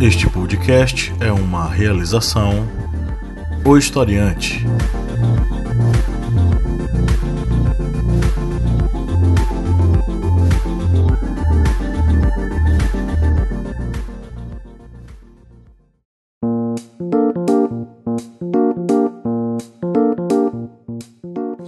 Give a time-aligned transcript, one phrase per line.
[0.00, 2.68] Este podcast é uma realização
[3.64, 4.64] O Historiante.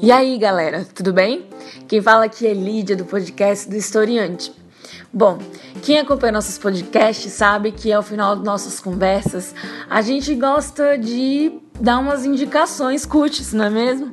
[0.03, 1.47] E aí, galera, tudo bem?
[1.89, 4.53] Quem fala aqui é Lídia do podcast do Historiante.
[5.13, 5.39] Bom,
[5.87, 9.55] quem acompanha nossos podcasts sabe que ao final de nossas conversas
[9.89, 14.13] a gente gosta de dar umas indicações curtas, não é mesmo?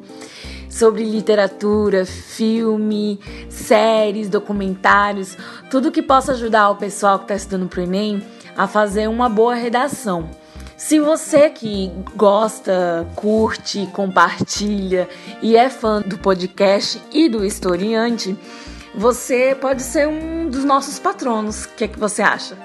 [0.69, 3.19] Sobre literatura, filme,
[3.49, 5.35] séries, documentários,
[5.71, 8.23] tudo que possa ajudar o pessoal que está estudando para o Enem
[8.55, 10.29] a fazer uma boa redação.
[10.77, 15.09] Se você que gosta, curte, compartilha
[15.41, 18.37] e é fã do podcast e do historiante,
[18.95, 21.65] você pode ser um dos nossos patronos.
[21.65, 22.57] O que é que você acha?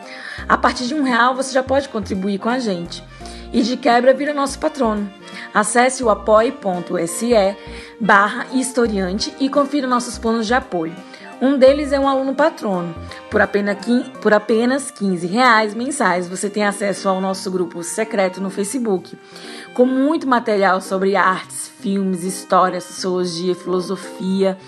[0.48, 3.02] A partir de um real você já pode contribuir com a gente.
[3.52, 5.10] E de quebra vira nosso patrono.
[5.54, 7.56] Acesse o apoie.se
[7.98, 10.94] barra historiante e confira nossos planos de apoio.
[11.40, 12.94] Um deles é um aluno patrono.
[13.30, 13.78] Por apenas,
[14.20, 19.16] por apenas 15 reais mensais, você tem acesso ao nosso grupo secreto no Facebook,
[19.72, 24.58] com muito material sobre artes, filmes, história, sociologia, filosofia,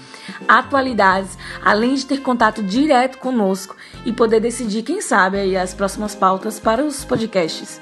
[0.48, 6.14] atualidades, além de ter contato direto conosco e poder decidir, quem sabe, aí, as próximas
[6.14, 7.81] pautas para os podcasts.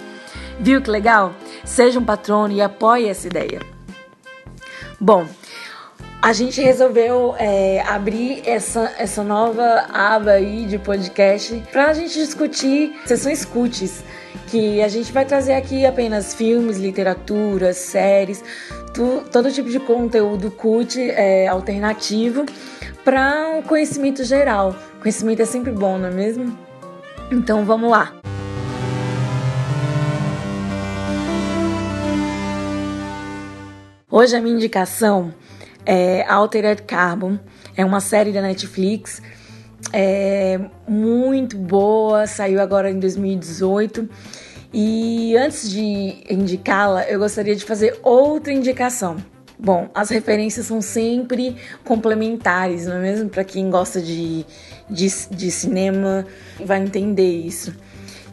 [0.61, 1.35] Viu que legal?
[1.65, 3.61] Seja um patrono e apoie essa ideia.
[5.01, 5.27] Bom,
[6.21, 12.13] a gente resolveu é, abrir essa, essa nova aba aí de podcast para a gente
[12.15, 14.03] discutir sessões cuts,
[14.49, 18.43] que a gente vai trazer aqui apenas filmes, literatura, séries,
[18.99, 22.45] tu, todo tipo de conteúdo cut é, alternativo
[23.05, 24.75] para um conhecimento geral.
[25.01, 26.59] Conhecimento é sempre bom, não é mesmo?
[27.31, 28.13] Então vamos lá.
[34.11, 35.33] Hoje a minha indicação
[35.87, 37.39] é Altered Carbon.
[37.77, 39.23] É uma série da Netflix.
[39.93, 44.09] É muito boa, saiu agora em 2018.
[44.73, 49.17] E antes de indicá-la, eu gostaria de fazer outra indicação.
[49.59, 53.29] Bom, as referências são sempre complementares, não é mesmo?
[53.29, 54.47] Para quem gosta de,
[54.89, 56.25] de, de cinema,
[56.65, 57.75] vai entender isso.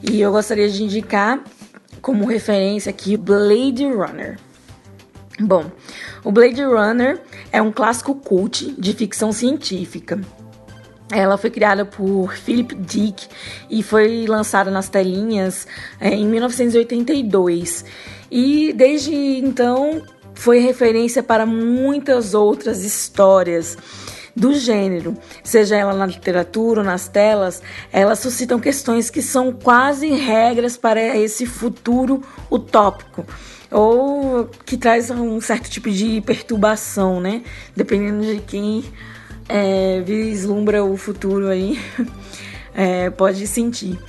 [0.04, 1.44] E eu gostaria de indicar
[2.00, 4.38] como referência aqui Blade Runner.
[5.40, 5.66] Bom,
[6.24, 7.20] o Blade Runner
[7.52, 10.22] é um clássico cult de ficção científica.
[11.12, 13.28] Ela foi criada por Philip Dick
[13.70, 15.68] e foi lançada nas telinhas
[16.00, 17.86] é, em 1982.
[18.32, 20.02] E desde então
[20.34, 23.78] foi referência para muitas outras histórias
[24.36, 27.62] do gênero, seja ela na literatura ou nas telas,
[27.92, 32.22] elas suscitam questões que são quase regras para esse futuro
[32.52, 33.26] utópico
[33.72, 37.44] ou que traz um certo tipo de perturbação, né?
[37.76, 38.84] Dependendo de quem
[39.48, 41.80] é, vislumbra o futuro aí,
[42.74, 44.00] é, pode sentir.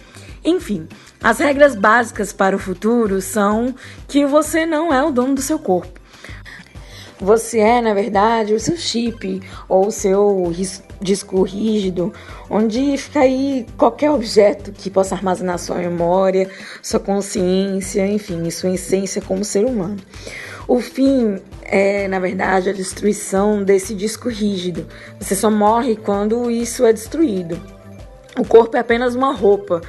[0.44, 0.88] Enfim,
[1.22, 3.74] as regras básicas para o futuro são
[4.06, 6.00] que você não é o dono do seu corpo.
[7.18, 10.52] Você é, na verdade, o seu chip ou o seu
[11.00, 12.12] disco rígido,
[12.50, 16.50] onde fica aí qualquer objeto que possa armazenar sua memória,
[16.82, 19.96] sua consciência, enfim, sua essência como ser humano.
[20.68, 24.86] O fim é, na verdade, a destruição desse disco rígido.
[25.20, 27.75] Você só morre quando isso é destruído.
[28.38, 29.80] O corpo é apenas uma roupa,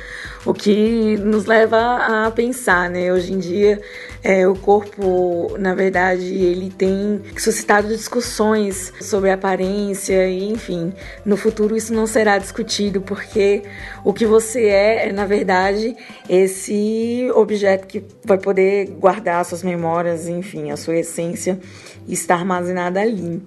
[0.45, 3.11] o que nos leva a pensar, né?
[3.11, 3.81] Hoje em dia,
[4.23, 10.93] é, o corpo, na verdade, ele tem suscitado discussões sobre aparência e, enfim,
[11.25, 13.63] no futuro isso não será discutido porque
[14.01, 15.93] o que você é, é na verdade,
[16.29, 21.59] esse objeto que vai poder guardar suas memórias, enfim, a sua essência
[22.07, 23.41] está armazenada ali.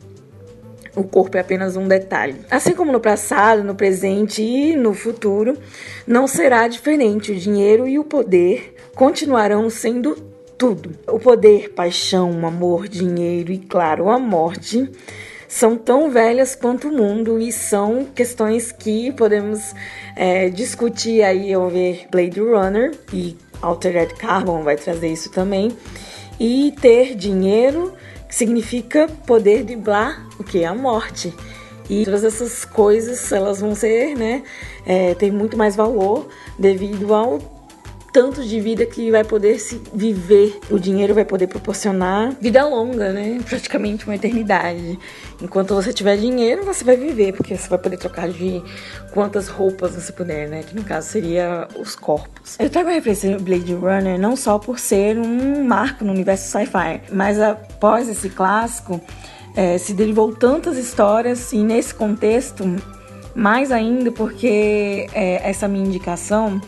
[0.95, 2.37] O corpo é apenas um detalhe.
[2.51, 5.57] Assim como no passado, no presente e no futuro,
[6.07, 7.33] não será diferente.
[7.33, 10.17] O dinheiro e o poder continuarão sendo
[10.59, 10.91] tudo.
[11.07, 14.91] O poder, paixão, amor, dinheiro e, claro, a morte
[15.49, 19.75] são tão velhas quanto o mundo e são questões que podemos
[20.15, 25.73] é, discutir aí ao ver Blade Runner e Altered Carbon vai trazer isso também.
[26.39, 27.93] E ter dinheiro
[28.31, 30.65] significa poder driblar o que?
[30.65, 31.35] A morte.
[31.89, 34.45] E todas essas coisas, elas vão ser, né,
[34.87, 37.60] é, ter muito mais valor devido ao
[38.13, 40.59] tanto de vida que vai poder se viver.
[40.71, 43.41] O dinheiro vai poder proporcionar vida longa, né?
[43.49, 44.99] Praticamente uma eternidade.
[45.41, 48.63] Enquanto você tiver dinheiro, você vai viver, porque você vai poder trocar de
[49.13, 50.63] quantas roupas você puder, né?
[50.63, 52.57] Que no caso seria os corpos.
[52.59, 56.51] Eu trago a referência do Blade Runner não só por ser um marco no universo
[56.51, 59.01] sci-fi, mas após esse clássico,
[59.57, 62.65] é, se derivou tantas histórias e nesse contexto,
[63.35, 66.61] mais ainda porque é, essa minha indicação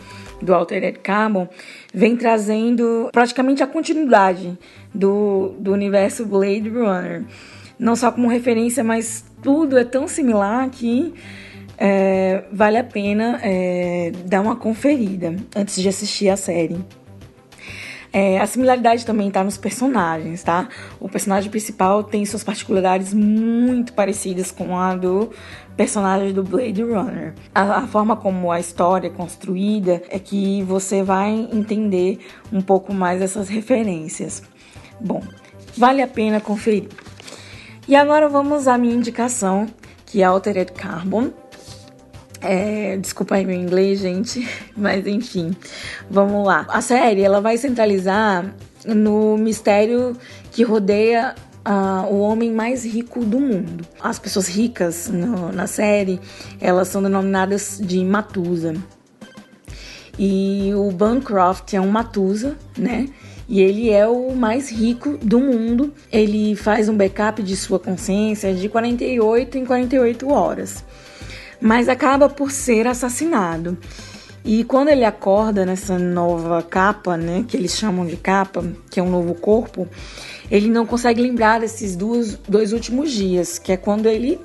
[0.43, 1.47] do Altered Carbon
[1.93, 4.57] vem trazendo praticamente a continuidade
[4.93, 7.23] do, do universo Blade Runner.
[7.79, 11.13] Não só como referência, mas tudo é tão similar que
[11.77, 16.77] é, vale a pena é, dar uma conferida antes de assistir a série.
[18.15, 20.69] É, a similaridade também está nos personagens, tá?
[20.99, 25.31] O personagem principal tem suas particularidades muito parecidas com a do
[25.75, 27.33] personagem do Blade Runner.
[27.55, 32.19] A, a, forma como a história é construída é que você vai entender
[32.51, 34.43] um pouco mais essas referências.
[35.01, 35.23] Bom,
[35.75, 36.89] vale a pena conferir.
[37.87, 39.65] E agora vamos à minha indicação,
[40.05, 41.31] que é Altered Carbon.
[42.43, 44.45] É, desculpa aí meu inglês, gente,
[44.75, 45.55] mas enfim,
[46.09, 46.65] vamos lá.
[46.67, 48.53] A série ela vai centralizar
[48.85, 50.13] no mistério
[50.51, 51.35] que rodeia
[51.65, 53.87] uh, o homem mais rico do mundo.
[54.01, 56.19] As pessoas ricas no, na série
[56.59, 58.75] elas são denominadas de Matusa.
[60.19, 63.07] E o Bancroft é um Matusa, né?
[63.47, 65.93] E ele é o mais rico do mundo.
[66.11, 70.83] Ele faz um backup de sua consciência de 48 em 48 horas
[71.63, 73.77] mas acaba por ser assassinado.
[74.43, 79.03] E quando ele acorda nessa nova capa, né, que eles chamam de capa, que é
[79.03, 79.87] um novo corpo,
[80.51, 84.37] ele não consegue lembrar desses dois, dois últimos dias, que é quando ele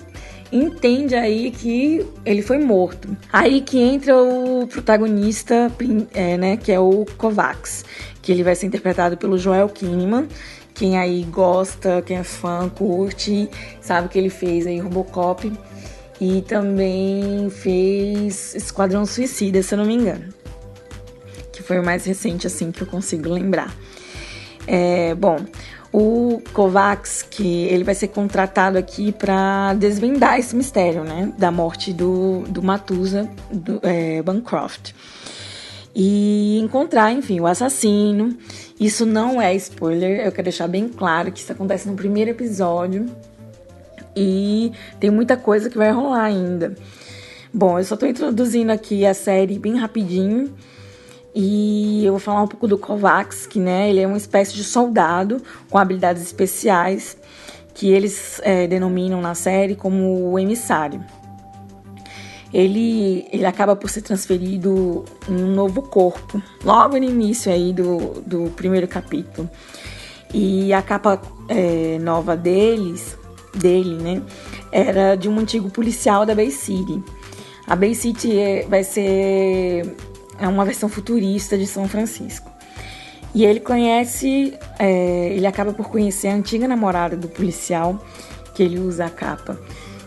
[0.53, 3.17] entende aí que ele foi morto.
[3.33, 5.73] Aí que entra o protagonista,
[6.15, 7.85] é, né, que é o Kovacs,
[8.23, 10.29] que ele vai ser interpretado pelo Joel Kinnaman.
[10.73, 13.51] Quem aí gosta, quem é fã, curte,
[13.81, 15.51] sabe que ele fez aí Robocop
[16.21, 20.25] e também fez Esquadrão Suicida, se eu não me engano.
[21.53, 23.75] Que foi o mais recente, assim, que eu consigo lembrar.
[24.67, 25.39] É, bom,
[25.93, 31.33] o Kovacs, que ele vai ser contratado aqui para desvendar esse mistério, né?
[31.39, 34.93] Da morte do, do Matusa, do é, Bancroft.
[35.95, 38.37] E encontrar, enfim, o assassino.
[38.79, 43.07] Isso não é spoiler, eu quero deixar bem claro que isso acontece no primeiro episódio
[44.19, 46.75] e tem muita coisa que vai rolar ainda.
[47.55, 50.53] Bom, eu só tô introduzindo aqui a série bem rapidinho.
[51.35, 54.65] E eu vou falar um pouco do Kovacs, que né, ele é uma espécie de
[54.65, 57.17] soldado com habilidades especiais
[57.73, 61.05] que eles é, denominam na série como o emissário.
[62.53, 68.21] Ele, ele acaba por ser transferido em um novo corpo, logo no início aí do,
[68.27, 69.49] do primeiro capítulo.
[70.35, 73.17] E a capa é, nova deles
[73.55, 74.23] dele, né,
[74.71, 77.03] era de um antigo policial da Bay City.
[77.67, 79.95] A Bay City é, vai ser
[80.39, 82.51] é uma versão futurista de São Francisco.
[83.35, 88.03] E ele conhece, é, ele acaba por conhecer a antiga namorada do policial,
[88.55, 89.61] que ele usa a capa.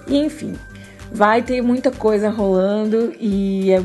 [0.07, 0.55] E enfim,
[1.11, 3.83] vai ter muita coisa rolando e é,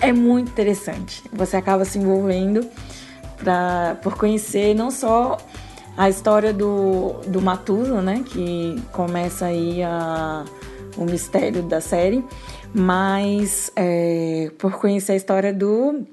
[0.00, 1.22] é muito interessante.
[1.32, 2.68] Você acaba se envolvendo
[3.38, 5.38] pra, por conhecer não só
[5.96, 8.24] a história do, do Matusa, né?
[8.26, 10.44] Que começa aí a,
[10.96, 12.24] o mistério da série,
[12.74, 16.04] mas é, por conhecer a história do,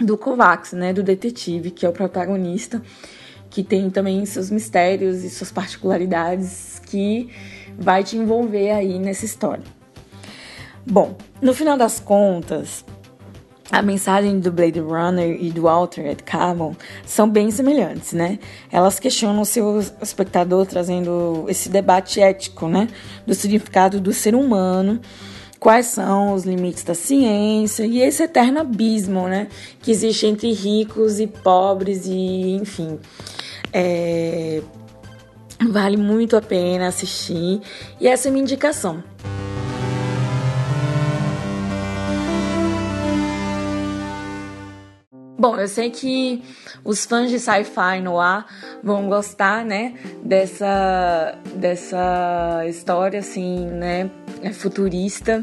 [0.00, 0.92] do Kovacs, né?
[0.92, 2.82] Do detetive, que é o protagonista,
[3.48, 7.30] que tem também seus mistérios e suas particularidades que
[7.78, 9.64] vai te envolver aí nessa história.
[10.86, 12.84] Bom, no final das contas,
[13.70, 16.74] a mensagem do Blade Runner e do Altered Carbon
[17.06, 18.38] são bem semelhantes, né?
[18.70, 22.88] Elas questionam o seu espectador trazendo esse debate ético, né?
[23.24, 25.00] Do significado do ser humano,
[25.60, 29.46] quais são os limites da ciência e esse eterno abismo, né?
[29.80, 32.98] Que existe entre ricos e pobres e, enfim,
[33.72, 34.62] é...
[35.70, 37.60] vale muito a pena assistir
[38.00, 39.04] e essa é a minha indicação.
[45.40, 46.42] Bom, eu sei que
[46.84, 48.44] os fãs de sci-fi no ar
[48.82, 54.10] vão gostar, né, dessa, dessa história, assim, né,
[54.52, 55.42] futurista,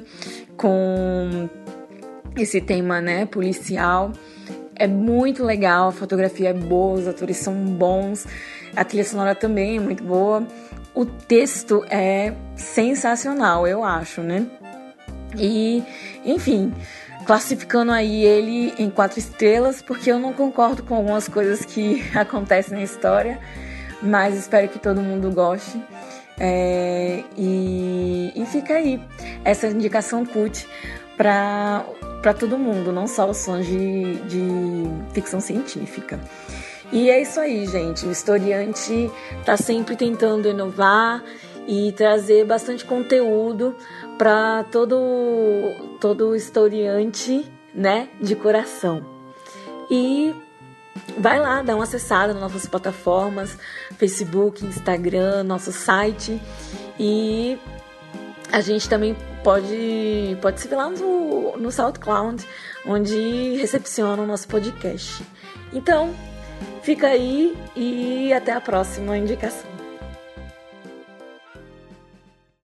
[0.56, 1.50] com
[2.38, 4.12] esse tema, né, policial.
[4.76, 8.28] É muito legal, a fotografia é boa, os atores são bons,
[8.76, 10.46] a trilha sonora também é muito boa.
[10.94, 14.46] O texto é sensacional, eu acho, né?
[15.36, 15.84] E,
[16.24, 16.72] enfim,
[17.28, 22.78] classificando aí ele em quatro estrelas, porque eu não concordo com algumas coisas que acontecem
[22.78, 23.38] na história,
[24.02, 25.80] mas espero que todo mundo goste.
[26.40, 29.02] É, e, e fica aí
[29.44, 30.68] essa indicação cult
[31.18, 31.84] para
[32.40, 36.20] todo mundo, não só os fãs de, de ficção científica.
[36.92, 38.06] E é isso aí, gente.
[38.06, 41.22] O historiante está sempre tentando inovar
[41.68, 43.76] e trazer bastante conteúdo
[44.18, 44.98] para todo
[46.00, 47.46] todo historiante,
[47.76, 49.06] né, de coração.
[49.92, 50.34] E
[51.18, 53.58] vai lá, dá uma acessada nas nossas plataformas,
[53.98, 56.42] Facebook, Instagram, nosso site
[56.98, 57.60] e
[58.52, 62.46] a gente também pode pode se ver lá no, no SoundCloud,
[62.86, 65.22] onde recepciona o nosso podcast.
[65.74, 66.16] Então,
[66.82, 69.77] fica aí e até a próxima indicação.